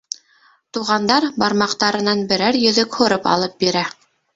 [0.77, 3.91] Туғандар бармаҡтарынан берәр йөҙөк һурып алып бирә.